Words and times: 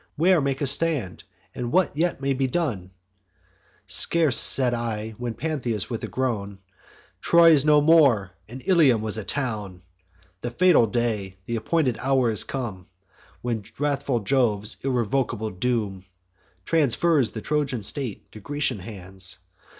Where 0.15 0.41
make 0.41 0.61
a 0.61 0.65
stand? 0.65 1.25
and 1.53 1.71
what 1.71 1.93
may 1.95 2.01
yet 2.01 2.19
be 2.19 2.47
done?' 2.47 2.89
Scarce 3.85 4.57
had 4.57 4.73
I 4.73 5.09
said, 5.11 5.19
when 5.19 5.35
Pantheus, 5.35 5.91
with 5.91 6.03
a 6.03 6.07
groan: 6.07 6.57
'Troy 7.21 7.51
is 7.51 7.65
no 7.65 7.81
more, 7.81 8.31
and 8.49 8.63
Ilium 8.67 9.03
was 9.03 9.19
a 9.19 9.23
town! 9.23 9.83
The 10.41 10.49
fatal 10.49 10.87
day, 10.87 11.37
th' 11.47 11.55
appointed 11.55 11.99
hour, 11.99 12.31
is 12.31 12.43
come, 12.43 12.87
When 13.43 13.63
wrathful 13.77 14.21
Jove's 14.21 14.77
irrevocable 14.81 15.51
doom 15.51 16.05
Transfers 16.65 17.29
the 17.29 17.41
Trojan 17.41 17.83
state 17.83 18.31
to 18.31 18.39
Grecian 18.39 18.79
hands. 18.79 19.37